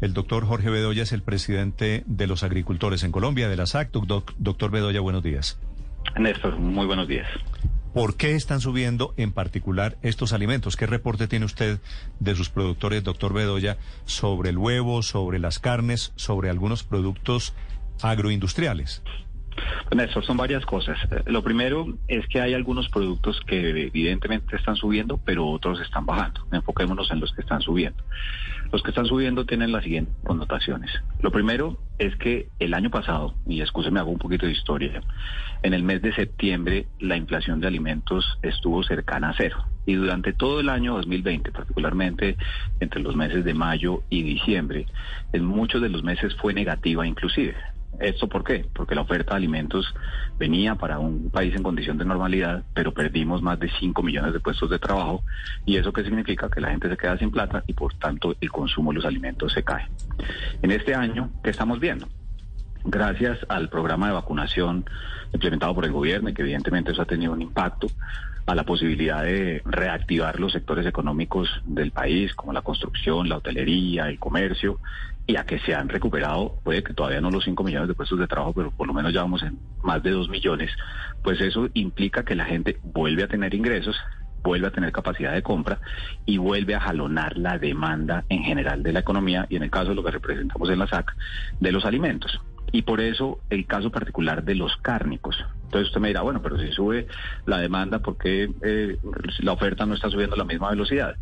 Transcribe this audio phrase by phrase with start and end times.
[0.00, 3.90] El doctor Jorge Bedoya es el presidente de los agricultores en Colombia, de la SAC.
[3.90, 5.58] Doc- doctor Bedoya, buenos días.
[6.16, 7.26] Néstor, muy buenos días.
[7.94, 10.76] ¿Por qué están subiendo en particular estos alimentos?
[10.76, 11.80] ¿Qué reporte tiene usted
[12.20, 17.54] de sus productores, doctor Bedoya, sobre el huevo, sobre las carnes, sobre algunos productos
[18.02, 19.02] agroindustriales?
[19.94, 20.98] Néstor, son varias cosas.
[21.10, 26.06] Eh, Lo primero es que hay algunos productos que evidentemente están subiendo, pero otros están
[26.06, 26.46] bajando.
[26.52, 28.02] Enfoquémonos en los que están subiendo.
[28.72, 30.90] Los que están subiendo tienen las siguientes connotaciones.
[31.20, 35.00] Lo primero es que el año pasado, y me hago un poquito de historia,
[35.62, 39.64] en el mes de septiembre la inflación de alimentos estuvo cercana a cero.
[39.86, 42.36] Y durante todo el año 2020, particularmente
[42.78, 44.86] entre los meses de mayo y diciembre,
[45.32, 47.56] en muchos de los meses fue negativa inclusive.
[48.00, 48.64] ¿Esto por qué?
[48.72, 49.92] Porque la oferta de alimentos
[50.38, 54.40] venía para un país en condición de normalidad, pero perdimos más de 5 millones de
[54.40, 55.22] puestos de trabajo.
[55.66, 56.48] ¿Y eso qué significa?
[56.48, 59.52] Que la gente se queda sin plata y por tanto el consumo de los alimentos
[59.52, 59.88] se cae.
[60.62, 62.08] En este año, ¿qué estamos viendo?
[62.84, 64.84] Gracias al programa de vacunación
[65.32, 67.88] implementado por el gobierno y que evidentemente eso ha tenido un impacto,
[68.48, 74.08] a la posibilidad de reactivar los sectores económicos del país, como la construcción, la hotelería,
[74.08, 74.80] el comercio,
[75.28, 78.18] y a que se han recuperado, puede que todavía no los 5 millones de puestos
[78.18, 80.70] de trabajo, pero por lo menos ya vamos en más de 2 millones,
[81.22, 83.94] pues eso implica que la gente vuelve a tener ingresos,
[84.42, 85.80] vuelve a tener capacidad de compra
[86.24, 89.90] y vuelve a jalonar la demanda en general de la economía y en el caso
[89.90, 91.14] de lo que representamos en la SAC,
[91.60, 92.40] de los alimentos.
[92.72, 95.36] Y por eso el caso particular de los cárnicos.
[95.64, 97.06] Entonces usted me dirá, bueno, pero si sube
[97.44, 98.96] la demanda, ¿por qué eh,
[99.40, 101.16] la oferta no está subiendo a la misma velocidad?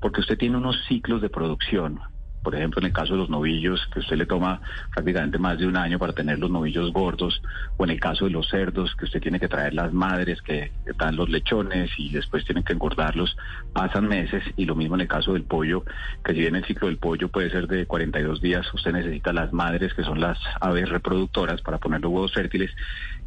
[0.00, 2.00] Porque usted tiene unos ciclos de producción
[2.42, 4.60] por ejemplo, en el caso de los novillos, que usted le toma
[4.92, 7.40] prácticamente más de un año para tener los novillos gordos,
[7.76, 10.72] o en el caso de los cerdos, que usted tiene que traer las madres que
[10.98, 13.36] dan los lechones y después tienen que engordarlos,
[13.72, 15.84] pasan meses, y lo mismo en el caso del pollo,
[16.24, 19.52] que si bien el ciclo del pollo puede ser de 42 días, usted necesita las
[19.52, 22.70] madres, que son las aves reproductoras, para poner los huevos fértiles,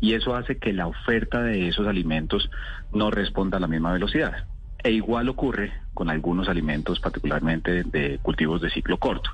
[0.01, 2.49] y eso hace que la oferta de esos alimentos
[2.93, 4.45] no responda a la misma velocidad.
[4.85, 9.31] E igual ocurre con algunos alimentos, particularmente de cultivos de ciclo corto.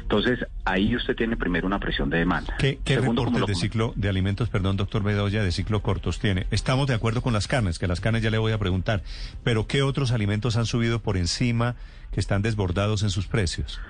[0.00, 2.54] Entonces, ahí usted tiene primero una presión de demanda.
[2.58, 6.20] ¿Qué, qué Segundo, reportes lo de ciclo de alimentos, perdón, doctor Bedoya, de ciclo cortos
[6.20, 6.46] tiene?
[6.50, 9.02] Estamos de acuerdo con las carnes, que las carnes ya le voy a preguntar,
[9.42, 11.74] pero ¿qué otros alimentos han subido por encima
[12.10, 13.82] que están desbordados en sus precios?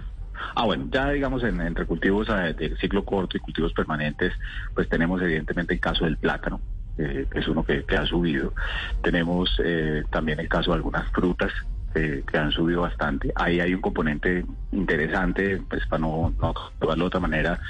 [0.56, 4.32] Ah, bueno, ya digamos en, entre cultivos eh, de ciclo corto y cultivos permanentes,
[4.74, 6.60] pues tenemos evidentemente el caso del plátano,
[6.98, 8.52] eh, es uno que, ha subido.
[9.02, 11.52] Tenemos eh, también el caso de algunas frutas
[11.94, 13.32] que han subido bastante.
[13.36, 16.52] Ahí hay un componente interesante, pues para no, no
[16.96, 17.60] de otra manera,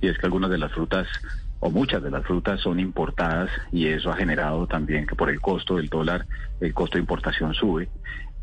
[0.00, 1.06] y es que algunas de las frutas
[1.60, 5.40] o muchas de las frutas son importadas y eso ha generado también que por el
[5.40, 6.26] costo del dólar
[6.60, 7.88] el costo de importación sube.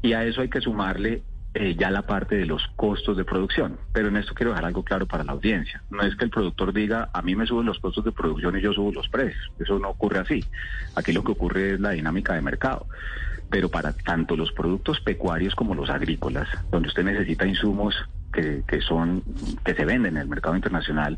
[0.02, 1.22] Y a eso hay que sumarle
[1.54, 3.78] eh, ya la parte de los costos de producción.
[3.92, 5.84] Pero en esto quiero dejar algo claro para la audiencia.
[5.90, 8.62] No es que el productor diga, a mí me suben los costos de producción y
[8.62, 9.52] yo subo los precios.
[9.60, 10.46] Eso no ocurre así.
[10.96, 12.88] Aquí lo que ocurre es la dinámica de mercado.
[13.50, 17.96] Pero para tanto los productos pecuarios como los agrícolas, donde usted necesita insumos
[18.32, 19.22] que, que son
[19.66, 21.18] que se venden en el mercado internacional,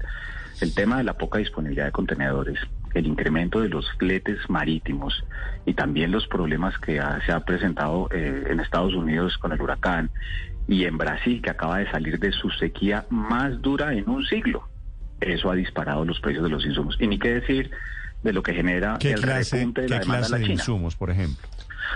[0.61, 2.59] el tema de la poca disponibilidad de contenedores,
[2.93, 5.23] el incremento de los fletes marítimos
[5.65, 9.61] y también los problemas que ha- se ha presentado eh, en Estados Unidos con el
[9.61, 10.09] huracán
[10.67, 14.67] y en Brasil, que acaba de salir de su sequía más dura en un siglo.
[15.19, 16.95] Eso ha disparado los precios de los insumos.
[16.99, 17.71] Y ni qué decir
[18.23, 20.53] de lo que genera ¿Qué el clase, repunte de la demanda clase de la China.
[20.61, 21.47] insumos, por ejemplo?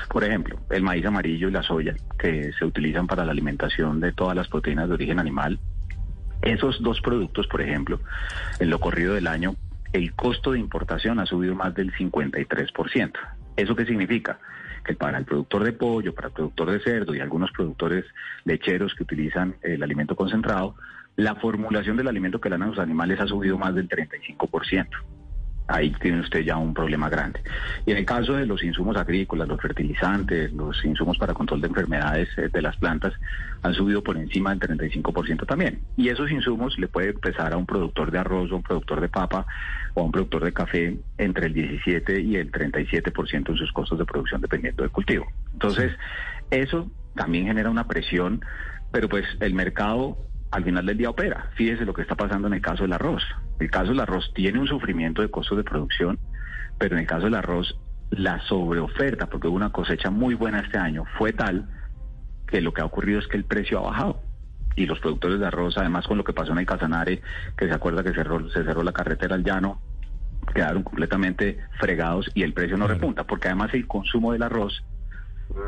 [0.09, 4.11] Por ejemplo, el maíz amarillo y la soya, que se utilizan para la alimentación de
[4.11, 5.59] todas las proteínas de origen animal.
[6.41, 7.99] Esos dos productos, por ejemplo,
[8.59, 9.55] en lo corrido del año,
[9.93, 13.11] el costo de importación ha subido más del 53%.
[13.55, 14.39] ¿Eso qué significa?
[14.85, 18.05] Que para el productor de pollo, para el productor de cerdo y algunos productores
[18.45, 20.75] lecheros que utilizan el alimento concentrado,
[21.15, 24.87] la formulación del alimento que le dan a los animales ha subido más del 35%
[25.67, 27.41] ahí tiene usted ya un problema grande.
[27.85, 31.67] Y en el caso de los insumos agrícolas, los fertilizantes, los insumos para control de
[31.67, 33.13] enfermedades eh, de las plantas,
[33.61, 35.81] han subido por encima del 35% también.
[35.97, 39.09] Y esos insumos le puede empezar a un productor de arroz, a un productor de
[39.09, 39.45] papa
[39.93, 43.99] o a un productor de café entre el 17 y el 37% en sus costos
[43.99, 45.27] de producción dependiendo del cultivo.
[45.53, 45.91] Entonces,
[46.49, 48.45] eso también genera una presión,
[48.91, 50.17] pero pues el mercado
[50.51, 51.49] al final del día opera.
[51.55, 53.23] Fíjese lo que está pasando en el caso del arroz.
[53.59, 56.19] El caso del arroz tiene un sufrimiento de costos de producción,
[56.77, 57.77] pero en el caso del arroz
[58.09, 61.67] la sobreoferta, porque hubo una cosecha muy buena este año, fue tal
[62.47, 64.21] que lo que ha ocurrido es que el precio ha bajado.
[64.75, 67.21] Y los productores de arroz, además con lo que pasó en el Casanare,
[67.57, 69.81] que se acuerda que cerró, se cerró la carretera al llano,
[70.53, 74.83] quedaron completamente fregados y el precio no repunta, porque además el consumo del arroz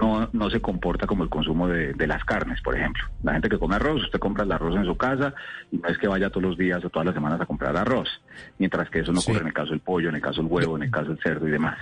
[0.02, 3.04] no, no se comporta como el consumo de, de, las carnes, por ejemplo.
[3.24, 5.34] La gente que come arroz, usted compra el arroz en su casa
[5.72, 8.10] y no es que vaya todos los días o todas las semanas a comprar arroz,
[8.58, 10.76] mientras que eso no ocurre en el caso del pollo, en el caso del huevo,
[10.76, 11.78] en el caso del cerdo y demás.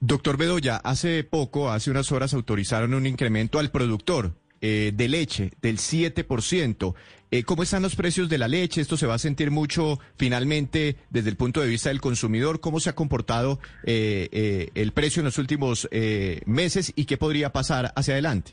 [0.00, 5.52] Doctor Bedoya, hace poco, hace unas horas, autorizaron un incremento al productor eh, de leche
[5.62, 6.94] del 7%.
[7.30, 8.80] Eh, ¿Cómo están los precios de la leche?
[8.80, 12.60] Esto se va a sentir mucho finalmente desde el punto de vista del consumidor.
[12.60, 15.88] ¿Cómo se ha comportado eh, el precio en los últimos
[16.46, 18.52] meses y qué podría pasar hacia adelante?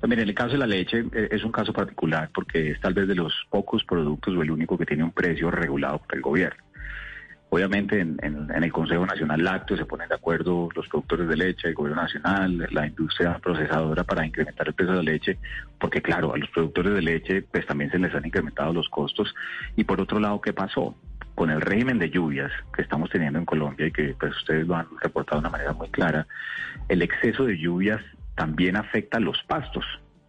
[0.00, 2.94] Pues mire, en el caso de la leche es un caso particular porque es tal
[2.94, 6.22] vez de los pocos productos o el único que tiene un precio regulado por el
[6.22, 6.62] gobierno.
[7.50, 8.18] Obviamente en,
[8.50, 12.68] el Consejo Nacional Lácteo se ponen de acuerdo los productores de leche, el Gobierno Nacional,
[12.70, 15.38] la industria procesadora para incrementar el precio de leche,
[15.80, 19.34] porque claro, a los productores de leche pues también se les han incrementado los costos.
[19.76, 20.94] Y por otro lado, ¿qué pasó?
[21.34, 24.76] Con el régimen de lluvias que estamos teniendo en Colombia y que pues ustedes lo
[24.76, 26.26] han reportado de una manera muy clara,
[26.88, 28.02] el exceso de lluvias
[28.34, 29.84] también afecta a los pastos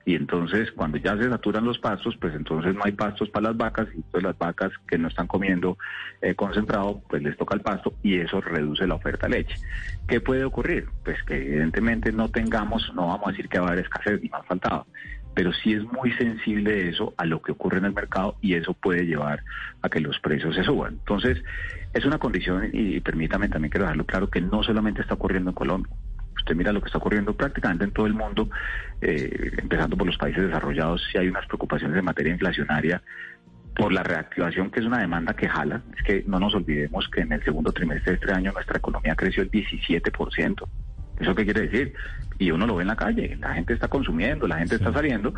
[0.10, 3.58] y entonces cuando ya se saturan los pastos, pues entonces no hay pastos para las
[3.58, 5.78] vacas y entonces las vacas que no están comiendo
[6.20, 9.56] eh, concentrado, pues les toca el pasto y eso reduce la oferta de leche.
[10.08, 10.88] ¿Qué puede ocurrir?
[11.06, 14.30] Pues que evidentemente no tengamos, no vamos a decir que va a haber escasez ni
[14.30, 14.88] más faltado,
[15.36, 18.74] pero sí es muy sensible eso a lo que ocurre en el mercado y eso
[18.74, 19.44] puede llevar
[19.84, 20.94] a que los precios se suban.
[20.94, 21.38] Entonces,
[21.94, 25.56] es una condición y permítame también quiero dejarlo claro que no solamente está ocurriendo en
[25.56, 25.94] Colombia.
[26.40, 28.50] Usted mira lo que está ocurriendo prácticamente en todo el mundo,
[29.02, 33.02] eh, empezando por los países desarrollados, si hay unas preocupaciones en materia inflacionaria
[33.76, 35.82] por la reactivación, que es una demanda que jala.
[35.98, 39.16] Es que no nos olvidemos que en el segundo trimestre de este año nuestra economía
[39.16, 40.68] creció el 17%.
[41.20, 41.94] ¿Eso qué quiere decir?
[42.38, 45.34] Y uno lo ve en la calle, la gente está consumiendo, la gente está saliendo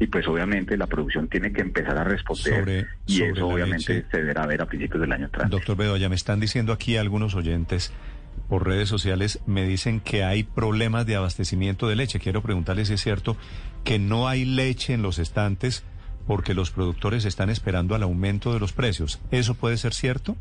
[0.00, 4.46] y pues obviamente la producción tiene que empezar a responder y eso obviamente se deberá
[4.46, 5.50] ver a principios del año entrante.
[5.54, 7.92] Doctor Bedoya, me están diciendo aquí algunos oyentes
[8.48, 12.18] por redes sociales me dicen que hay problemas de abastecimiento de leche.
[12.18, 13.36] Quiero preguntarles si es cierto
[13.84, 15.84] que no hay leche en los estantes
[16.26, 19.20] porque los productores están esperando al aumento de los precios.
[19.30, 20.36] ¿Eso puede ser cierto?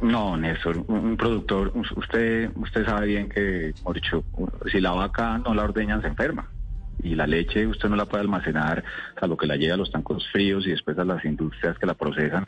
[0.00, 4.24] No, Néstor, un productor, usted usted sabe bien que, dicho,
[4.72, 6.48] si la vaca no la ordeñan se enferma
[7.02, 8.84] y la leche usted no la puede almacenar,
[9.20, 11.86] a lo que la lleva a los tancos fríos y después a las industrias que
[11.86, 12.46] la procesan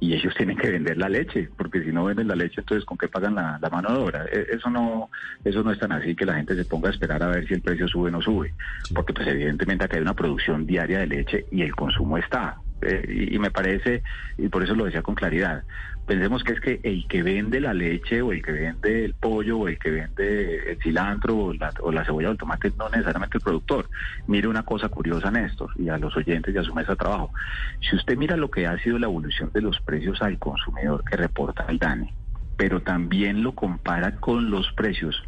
[0.00, 2.98] y ellos tienen que vender la leche, porque si no venden la leche, entonces ¿con
[2.98, 4.24] qué pagan la, mano de obra?
[4.30, 5.10] E, eso no,
[5.44, 7.54] eso no es tan así que la gente se ponga a esperar a ver si
[7.54, 8.54] el precio sube o no sube,
[8.94, 12.56] porque pues evidentemente acá hay una producción diaria de leche y el consumo está.
[12.82, 14.02] Eh, y, me parece,
[14.36, 15.62] y por eso lo decía con claridad,
[16.06, 19.58] pensemos que es que el que vende la leche o el que vende el pollo
[19.58, 22.88] o el que vende el cilantro o la, o la cebolla o el tomate no
[22.88, 23.88] necesariamente el productor.
[24.26, 27.32] Mire una cosa curiosa, Néstor, y a los oyentes y a su mesa de trabajo.
[27.80, 31.16] Si usted mira lo que ha sido la evolución de los precios al consumidor que
[31.16, 32.12] reporta el DANE,
[32.56, 35.22] pero también lo compara con los precios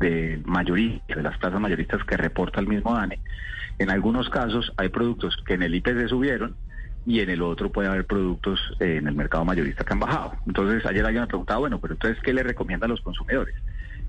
[0.00, 3.20] de mayoría, de las plazas mayoristas que reporta el mismo DANE,
[3.78, 6.56] en algunos casos hay productos que en el IPC subieron
[7.06, 10.34] y en el otro puede haber productos eh, en el mercado mayorista que han bajado.
[10.46, 13.54] Entonces, ayer alguien me preguntaba, bueno, pero entonces, ¿qué le recomienda a los consumidores?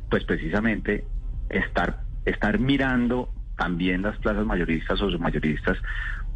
[0.10, 1.06] Pues precisamente
[1.50, 5.78] estar, estar mirando también las plazas mayoristas o submayoristas,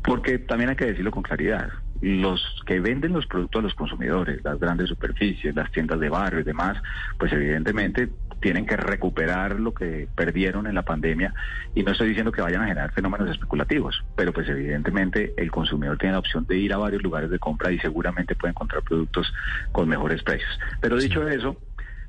[0.04, 1.70] porque también hay que decirlo con claridad
[2.02, 6.40] los que venden los productos a los consumidores, las grandes superficies, las tiendas de barrio
[6.40, 6.82] y demás,
[7.20, 8.10] pues evidentemente
[8.42, 11.34] tienen que recuperar lo que perdieron en la pandemia
[11.76, 15.98] y no estoy diciendo que vayan a generar fenómenos especulativos, pero pues evidentemente el consumidor
[15.98, 19.32] tiene la opción de ir a varios lugares de compra y seguramente puede encontrar productos
[19.72, 20.60] con mejores precios.
[20.82, 21.56] Pero dicho eso,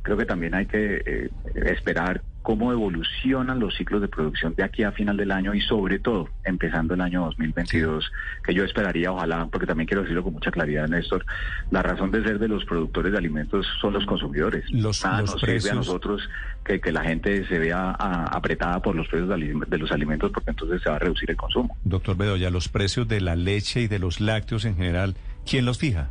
[0.03, 4.83] creo que también hay que eh, esperar cómo evolucionan los ciclos de producción de aquí
[4.83, 8.11] a final del año y sobre todo empezando el año 2022,
[8.45, 11.25] que yo esperaría, ojalá, porque también quiero decirlo con mucha claridad, Néstor,
[11.71, 14.65] la razón de ser de los productores de alimentos son los consumidores.
[14.71, 15.63] Los, Nada los nos precios...
[15.63, 16.29] sirve a nosotros
[16.65, 20.51] que, que, la gente se vea a, apretada por los precios de los alimentos porque
[20.51, 21.77] entonces se va a reducir el consumo.
[21.85, 25.15] Doctor Bedoya, los precios de la leche y de los lácteos en general,
[25.47, 26.11] ¿quién los fija?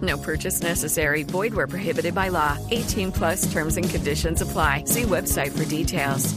[0.00, 1.24] No purchase necessary.
[1.24, 2.56] Void where prohibited by law.
[2.70, 4.84] 18 plus terms and conditions apply.
[4.84, 6.34] See website for details.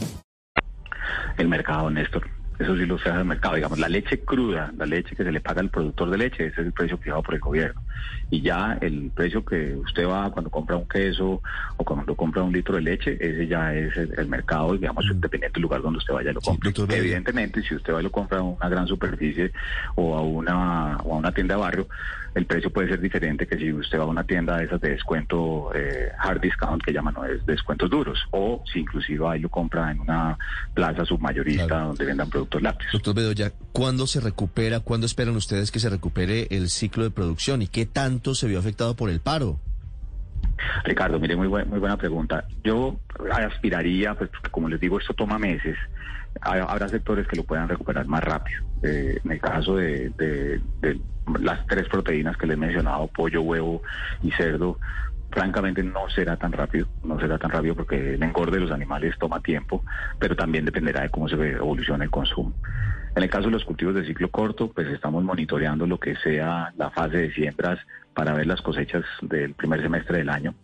[1.38, 2.28] El mercado, Néstor.
[2.58, 3.56] Eso sí lo se hace el mercado.
[3.56, 6.60] Digamos, la leche cruda, la leche que se le paga al productor de leche, ese
[6.60, 7.82] es el precio fijado por el gobierno.
[8.30, 11.42] Y ya el precio que usted va cuando compra un queso
[11.76, 15.54] o cuando compra un litro de leche, ese ya es el, el mercado, digamos, dependiente
[15.54, 16.72] del lugar donde usted vaya y lo compre.
[16.90, 19.52] Evidentemente, si usted va y lo compra a una gran superficie
[19.94, 21.88] o a una, o a una tienda de barrio,
[22.34, 24.90] el precio puede ser diferente que si usted va a una tienda de esas de
[24.90, 29.48] descuento eh, hard discount que llaman no es descuentos duros o si inclusive ahí lo
[29.48, 30.36] compra en una
[30.74, 32.92] plaza submayorista donde vendan productos lácteos.
[32.92, 37.62] Doctor Bedoya, ¿cuándo se recupera, cuándo esperan ustedes que se recupere el ciclo de producción
[37.62, 39.58] y qué tanto se vio afectado por el paro?
[40.84, 42.44] Ricardo, mire, muy, buen- muy buena pregunta.
[42.62, 42.98] Yo
[43.32, 45.76] aspiraría, pues como les digo, esto toma meses.
[46.40, 48.62] Ha- Habrá sectores que lo puedan recuperar más rápido.
[48.82, 51.00] Eh, en el caso de, de- de
[51.40, 53.82] las tres proteínas que les he mencionado, pollo, huevo
[54.22, 54.78] y cerdo,
[55.30, 59.14] francamente no será tan rápido, no será tan rápido porque el engorde de los animales
[59.18, 59.82] toma tiempo,
[60.18, 62.52] pero también dependerá de cómo se evoluciona el consumo.
[63.16, 66.72] En el caso de los cultivos de ciclo corto, pues estamos monitoreando lo que sea
[66.76, 67.78] la fase de siembras
[68.12, 70.54] para ver las cosechas del primer semestre del año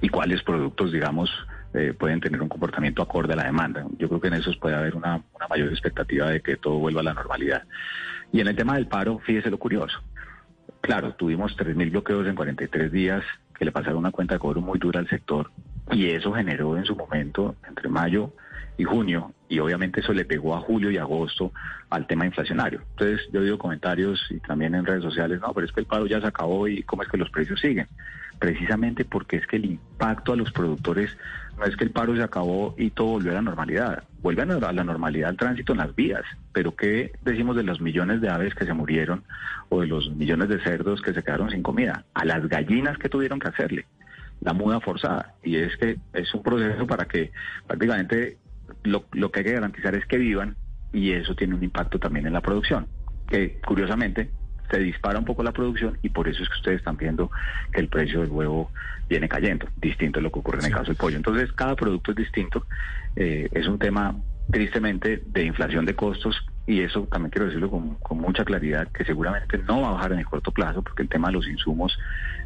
[0.00, 1.30] y cuáles productos, digamos,
[1.74, 3.86] eh, pueden tener un comportamiento acorde a la demanda.
[3.98, 7.00] Yo creo que en esos puede haber una, una mayor expectativa de que todo vuelva
[7.00, 7.64] a la normalidad.
[8.32, 10.00] Y en el tema del paro, fíjese lo curioso.
[10.80, 13.22] Claro, tuvimos 3.000 bloqueos en 43 días
[13.54, 15.50] que le pasaron una cuenta de cobro muy dura al sector
[15.90, 18.32] y eso generó en su momento, entre mayo
[18.76, 21.52] y junio, y obviamente eso le pegó a julio y agosto
[21.90, 22.80] al tema inflacionario.
[22.90, 26.06] Entonces yo digo comentarios y también en redes sociales, no, pero es que el paro
[26.06, 27.86] ya se acabó y cómo es que los precios siguen.
[28.38, 31.16] Precisamente porque es que el impacto a los productores
[31.56, 34.02] no es que el paro se acabó y todo volvió a la normalidad.
[34.22, 36.22] Vuelve a la- normalidad el tránsito en las vías.
[36.52, 39.22] Pero ¿qué decimos de los millones de aves que se murieron
[39.68, 42.04] o de los millones de cerdos que se quedaron sin comida?
[42.14, 43.86] A las gallinas que tuvieron que hacerle
[44.40, 45.34] la muda forzada.
[45.44, 47.30] Y es que es un proceso para que
[47.68, 48.36] prácticamente
[48.84, 50.56] lo, lo que hay que garantizar es que vivan
[50.92, 52.86] y eso tiene un impacto también en la producción,
[53.26, 54.30] que curiosamente
[54.70, 57.30] se dispara un poco la producción y por eso es que ustedes están viendo
[57.72, 58.70] que el precio del huevo
[59.08, 61.16] viene cayendo, distinto a lo que ocurre en el caso del pollo.
[61.16, 62.66] Entonces, cada producto es distinto,
[63.16, 64.16] eh, es un tema
[64.50, 66.36] tristemente de inflación de costos
[66.66, 70.12] y eso también quiero decirlo con, con mucha claridad que seguramente no va a bajar
[70.12, 71.98] en el corto plazo porque el tema de los insumos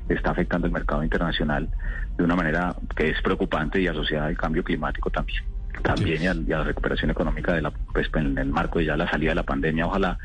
[0.08, 1.68] está afectando el mercado internacional
[2.16, 5.44] de una manera que es preocupante y asociada al cambio climático también
[5.82, 8.86] también y, a, y a la recuperación económica de la pues, en el marco de
[8.86, 10.18] ya la salida de la pandemia ojalá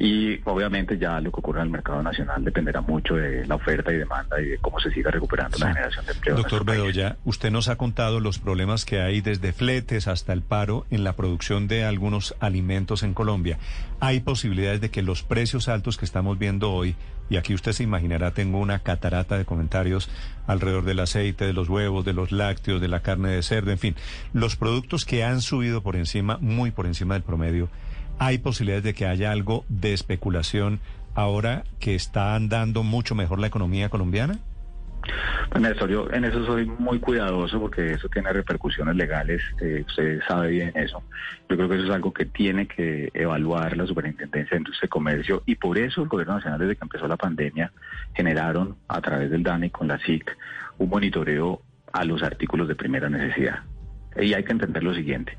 [0.00, 3.92] y obviamente ya lo que ocurre en el mercado nacional dependerá mucho de la oferta
[3.92, 6.36] y demanda y de cómo se siga recuperando la generación de empleo.
[6.36, 6.64] Doctor.
[6.64, 11.02] Bedoya, usted nos ha contado los problemas que hay desde fletes hasta el paro en
[11.02, 13.58] la producción de algunos alimentos en Colombia.
[13.98, 16.94] ¿Hay posibilidades de que los precios altos que estamos viendo hoy,
[17.30, 20.08] y aquí usted se imaginará, tengo una catarata de comentarios
[20.46, 23.78] alrededor del aceite, de los huevos, de los lácteos, de la carne de cerdo, en
[23.78, 23.96] fin,
[24.32, 27.68] los productos que han subido por encima, muy por encima del promedio,
[28.18, 30.80] ¿hay posibilidades de que haya algo de especulación
[31.14, 34.38] ahora que está andando mucho mejor la economía colombiana?
[35.50, 40.48] Pues yo en eso soy muy cuidadoso porque eso tiene repercusiones legales, eh, usted sabe
[40.50, 41.02] bien eso.
[41.48, 44.88] Yo creo que eso es algo que tiene que evaluar la Superintendencia de Industria y
[44.88, 47.72] Comercio y por eso el Gobierno Nacional desde que empezó la pandemia
[48.14, 50.36] generaron a través del DANE con la SIC
[50.78, 51.62] un monitoreo
[51.92, 53.60] a los artículos de primera necesidad.
[54.20, 55.38] Y hay que entender lo siguiente,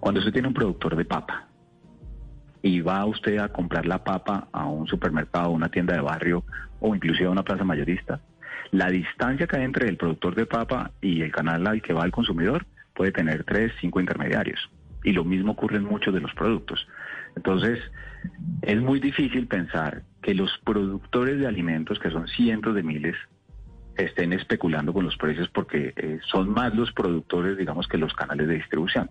[0.00, 1.48] cuando usted tiene un productor de papa
[2.62, 6.44] y va usted a comprar la papa a un supermercado, a una tienda de barrio
[6.80, 8.20] o inclusive a una plaza mayorista,
[8.76, 12.04] la distancia que hay entre el productor de papa y el canal al que va
[12.04, 14.70] el consumidor puede tener tres, cinco intermediarios.
[15.02, 16.86] Y lo mismo ocurre en muchos de los productos.
[17.36, 17.78] Entonces,
[18.60, 23.16] es muy difícil pensar que los productores de alimentos, que son cientos de miles,
[23.96, 28.46] estén especulando con los precios porque eh, son más los productores, digamos, que los canales
[28.46, 29.08] de distribución.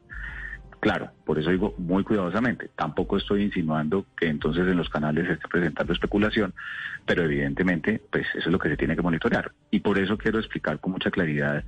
[0.85, 2.69] Claro, por eso digo muy cuidadosamente.
[2.75, 6.53] Tampoco estoy insinuando que entonces en los canales se esté presentando especulación,
[7.07, 9.51] pero evidentemente, pues eso es lo que se tiene que monitorear.
[9.71, 11.63] Y por eso quiero explicar con mucha claridad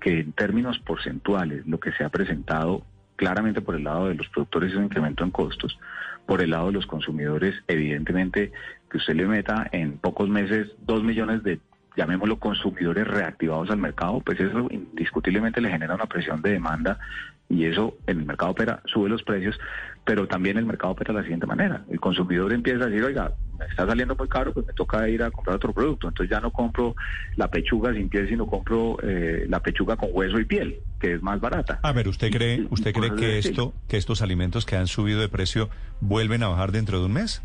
[0.00, 4.28] que en términos porcentuales lo que se ha presentado claramente por el lado de los
[4.30, 5.78] productores es un incremento en costos,
[6.26, 8.50] por el lado de los consumidores, evidentemente
[8.90, 11.60] que usted le meta en pocos meses dos millones de
[11.96, 16.98] llamémoslo consumidores reactivados al mercado, pues eso indiscutiblemente le genera una presión de demanda
[17.48, 19.58] y eso en el mercado opera, sube los precios,
[20.04, 21.84] pero también el mercado opera de la siguiente manera.
[21.90, 25.22] El consumidor empieza a decir, oiga, me está saliendo muy caro, pues me toca ir
[25.22, 26.08] a comprar otro producto.
[26.08, 26.96] Entonces ya no compro
[27.36, 31.22] la pechuga sin piel, sino compro eh, la pechuga con hueso y piel, que es
[31.22, 31.78] más barata.
[31.82, 35.28] A ver, ¿usted cree, usted cree que esto, que estos alimentos que han subido de
[35.28, 37.42] precio vuelven a bajar dentro de un mes?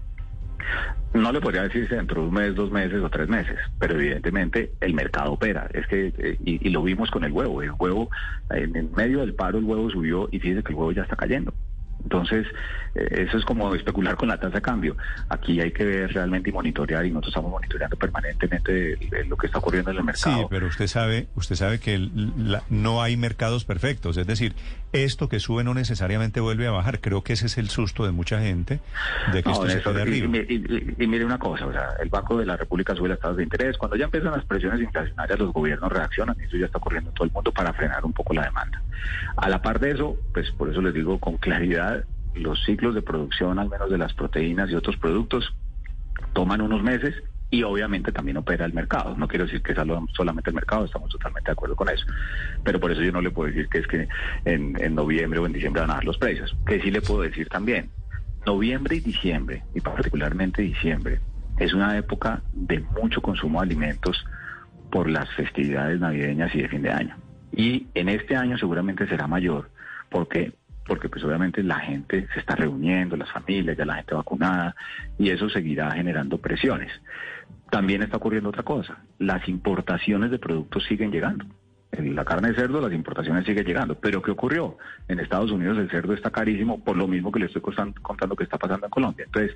[1.13, 3.95] No le podría decir si dentro de un mes, dos meses o tres meses, pero
[3.95, 5.69] evidentemente el mercado opera.
[5.73, 7.61] Es que, eh, y, lo vimos con el huevo.
[7.61, 8.09] El huevo,
[8.49, 11.53] en, medio del paro, el huevo subió y fíjese que el huevo ya está cayendo.
[12.03, 12.48] Entonces,
[12.96, 14.98] eh, eso es como especular con la tasa de cambio.
[15.29, 19.60] Aquí hay que ver realmente y monitorear, y nosotros estamos monitoreando permanentemente lo que está
[19.60, 20.38] ocurriendo en el mercado.
[20.41, 24.17] Sí, pero usted sabe, usted sabe que la- no hay mercados perfectos.
[24.17, 24.53] Es decir,
[24.93, 27.00] esto que sube no necesariamente vuelve a bajar.
[27.00, 28.79] Creo que ese es el susto de mucha gente
[29.31, 30.38] de que No, esto se y, arriba.
[30.50, 33.20] y- y- y mire una cosa, o sea, el Banco de la República sube las
[33.20, 33.77] tasas de interés.
[33.77, 37.13] Cuando ya empiezan las presiones inflacionarias, los gobiernos reaccionan y eso ya está ocurriendo en
[37.15, 38.81] todo el mundo para frenar un poco la demanda.
[39.38, 41.90] A la par de eso, pues por eso les digo con claridad,
[42.35, 45.53] los ciclos de producción, al menos de las proteínas y otros productos,
[46.33, 47.15] toman unos meses
[47.50, 49.15] y obviamente también opera el mercado.
[49.17, 52.05] No quiero decir que sea solamente el mercado, estamos totalmente de acuerdo con eso.
[52.63, 54.07] Pero por eso yo no le puedo decir que es que
[54.45, 56.55] en, en noviembre o en diciembre van a bajar los precios.
[56.65, 57.89] Que sí le puedo decir también,
[58.45, 61.19] noviembre y diciembre, y particularmente diciembre,
[61.59, 64.25] es una época de mucho consumo de alimentos
[64.89, 67.15] por las festividades navideñas y de fin de año.
[67.51, 69.69] Y en este año seguramente será mayor.
[70.09, 70.53] ¿Por qué?
[70.85, 74.75] Porque pues obviamente la gente se está reuniendo, las familias, ya la gente vacunada,
[75.17, 76.91] y eso seguirá generando presiones.
[77.69, 81.45] También está ocurriendo otra cosa, las importaciones de productos siguen llegando.
[81.97, 83.95] La carne de cerdo, las importaciones siguen llegando.
[83.95, 84.77] Pero ¿qué ocurrió?
[85.09, 88.45] En Estados Unidos el cerdo está carísimo por lo mismo que le estoy contando que
[88.45, 89.25] está pasando en Colombia.
[89.25, 89.55] Entonces,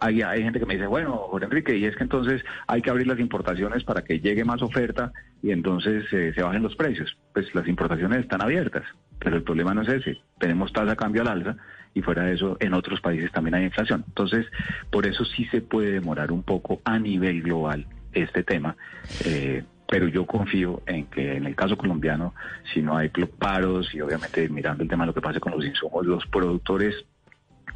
[0.00, 2.90] hay, hay gente que me dice, bueno, Jorge Enrique, y es que entonces hay que
[2.90, 7.16] abrir las importaciones para que llegue más oferta y entonces eh, se bajen los precios.
[7.34, 8.84] Pues las importaciones están abiertas,
[9.26, 10.20] pero el problema no es ese.
[10.38, 11.56] Tenemos tasa de cambio al alza
[11.94, 14.04] y fuera de eso, en otros países también hay inflación.
[14.06, 14.46] Entonces,
[14.88, 18.76] por eso sí se puede demorar un poco a nivel global este tema.
[19.24, 22.34] eh, pero yo confío en que en el caso colombiano,
[22.72, 25.64] si no hay paros y obviamente mirando el tema de lo que pase con los
[25.64, 27.04] insumos, los productores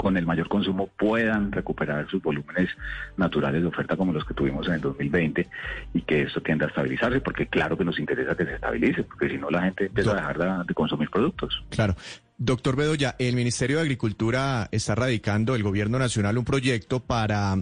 [0.01, 2.71] con el mayor consumo puedan recuperar sus volúmenes
[3.19, 5.47] naturales de oferta como los que tuvimos en el 2020
[5.93, 9.29] y que esto tienda a estabilizarse, porque claro que nos interesa que se estabilice, porque
[9.29, 11.63] si no la gente empieza a dejar de, de consumir productos.
[11.69, 11.97] Claro.
[12.39, 17.59] Doctor Bedoya, el Ministerio de Agricultura está radicando, el Gobierno Nacional, un proyecto para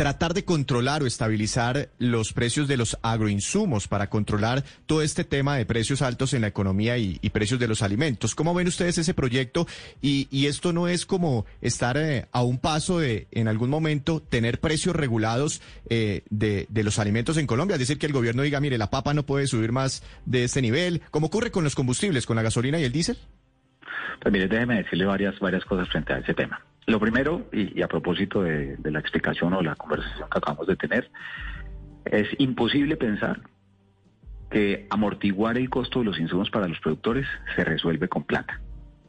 [0.00, 5.58] tratar de controlar o estabilizar los precios de los agroinsumos, para controlar todo este tema
[5.58, 8.34] de precios altos en la economía y, precios de los alimentos.
[8.34, 9.66] ¿Cómo ven ustedes ese proyecto?
[10.00, 14.22] Y, y esto no es como estar eh, a un paso de, en algún momento,
[14.22, 15.60] tener precios regulados
[15.90, 17.74] eh, de, de los alimentos en Colombia.
[17.74, 20.62] Es decir, que el gobierno diga, mire, la papa no puede subir más de este
[20.62, 23.18] nivel, como ocurre con los combustibles, con la gasolina y el diésel.
[24.20, 26.60] Pues mire, déjeme decirle varias, varias cosas frente a ese tema.
[26.86, 30.76] Lo primero, y, a propósito de, de la explicación o la conversación que acabamos de
[30.76, 31.10] tener,
[32.04, 33.40] es imposible pensar
[34.50, 38.60] que amortiguar el costo de los insumos para los productores se resuelve con plata.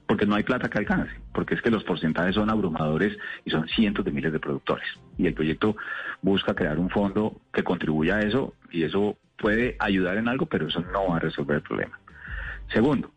[0.07, 3.67] Porque no hay plata que alcance, porque es que los porcentajes son abrumadores y son
[3.69, 4.87] cientos de miles de productores.
[5.17, 5.75] Y el proyecto
[6.21, 10.67] busca crear un fondo que contribuya a eso y eso puede ayudar en algo, pero
[10.67, 11.97] eso no va a resolver el problema.
[12.71, 13.11] Segundo,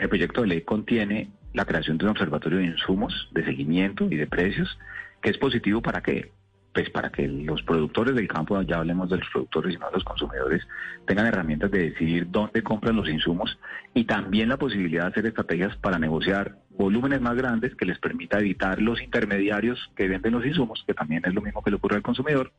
[0.00, 4.16] el proyecto de ley contiene la creación de un observatorio de insumos, de seguimiento y
[4.16, 4.78] de precios,
[5.20, 6.32] que es positivo para qué?
[6.72, 9.94] Pues para que los productores del campo, ya hablemos de los productores y no de
[9.94, 10.66] los consumidores,
[11.06, 13.58] tengan herramientas de decidir dónde compran los insumos
[13.92, 18.38] y también la posibilidad de hacer estrategias para negociar volúmenes más grandes que les permita
[18.38, 21.96] evitar los intermediarios que venden los insumos, que también es lo mismo que le ocurre
[21.96, 22.52] al consumidor,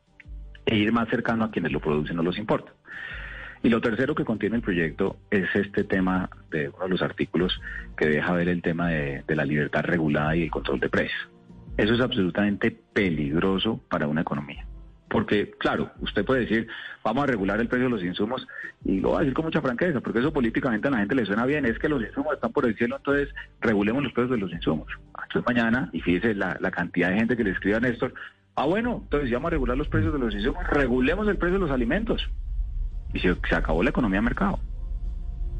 [0.65, 2.75] e ir más cercano a quienes lo producen o los importan.
[3.63, 7.59] Y lo tercero que contiene el proyecto es este tema de uno de los artículos
[7.95, 11.29] que deja ver el tema de, la libertad regulada y el control de precios.
[11.77, 14.65] Eso es absolutamente peligroso para una economía.
[15.09, 16.67] Porque, claro, usted puede decir,
[17.03, 18.47] vamos a regular el precio de los insumos,
[18.83, 21.25] y lo va a decir con mucha franqueza, porque eso políticamente a la gente le
[21.25, 24.37] suena bien, es que los insumos están por el cielo, entonces regulemos los precios de
[24.37, 24.87] los insumos.
[25.23, 28.13] Entonces mañana, y fíjese la, la cantidad de gente que le escribe a Néstor,
[28.55, 31.55] ah bueno, entonces si vamos a regular los precios de los insumos, regulemos el precio
[31.55, 32.25] de los alimentos.
[33.13, 34.59] Y se, se acabó la economía de mercado.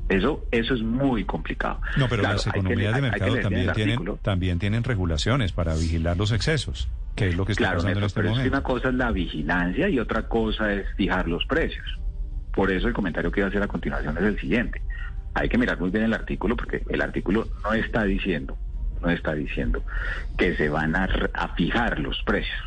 [0.10, 1.80] Eso, eso es muy complicado.
[1.98, 6.18] No, pero Claro, las economías leer- de mercado también tienen, también tienen regulaciones para vigilar
[6.18, 8.58] los excesos, que es lo que está Claro, pasando en este pero es que momento.
[8.58, 11.86] una cosa es la vigilancia y otra cosa es fijar los precios.
[12.54, 14.82] Por eso el comentario que iba a hacer a continuación es el siguiente.
[15.34, 18.58] Hay que mirar muy bien el artículo porque el artículo no está diciendo,
[19.02, 19.82] no está diciendo
[20.38, 22.58] que se van a, a fijar los precios.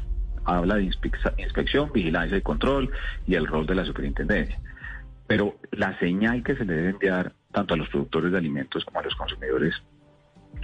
[0.47, 2.91] Habla de inspec- inspección, vigilancia y control
[3.27, 4.59] y el rol de la superintendencia.
[5.27, 9.01] Pero la señal que se le debe enviar tanto a los productores de alimentos como
[9.01, 9.75] a los consumidores,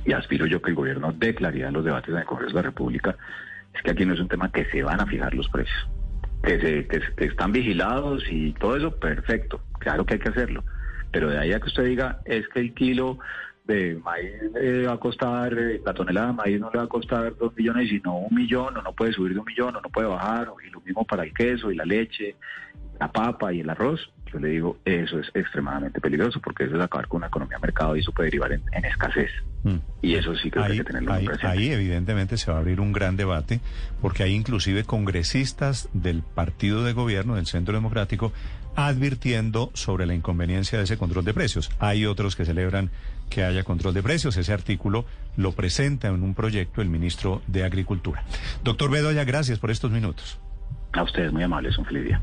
[0.05, 2.63] y aspiro yo que el gobierno dé claridad en los debates en el Congreso de
[2.63, 3.17] la República,
[3.75, 5.89] es que aquí no es un tema que se van a fijar los precios.
[6.43, 9.61] Que, se, que, que están vigilados y todo eso, perfecto.
[9.79, 10.65] Claro que hay que hacerlo.
[11.13, 13.19] Pero de ahí a que usted diga, es que el kilo
[13.65, 14.33] de maíz
[14.87, 17.89] va a costar, eh, la tonelada de maíz no le va a costar dos millones,
[17.89, 20.71] sino un millón, o no puede subir de un millón, o no puede bajar, y
[20.71, 22.37] lo mismo para el queso y la leche,
[22.99, 24.13] la papa y el arroz.
[24.33, 27.63] Yo le digo, eso es extremadamente peligroso porque eso es acabar con una economía de
[27.63, 29.31] mercado y eso puede derivar en, en escasez.
[29.65, 29.77] Mm.
[30.03, 31.47] Y eso sí que hay que tenerlo ahí, presente.
[31.47, 33.61] ahí evidentemente se va a abrir un gran debate
[34.01, 38.33] porque hay inclusive congresistas del partido de gobierno, del Centro Democrático,
[38.77, 41.71] advirtiendo sobre la inconveniencia de ese control de precios.
[41.79, 42.91] Hay otros que celebran
[43.29, 44.37] que haya control de precios.
[44.37, 45.05] Ese artículo
[45.37, 48.25] lo presenta en un proyecto el ministro de Agricultura.
[48.65, 50.39] Doctor Bedoya, gracias por estos minutos.
[50.93, 52.23] A ustedes muy amables, un feliz día.